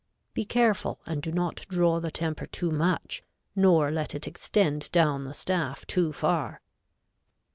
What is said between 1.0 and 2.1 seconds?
and do not draw the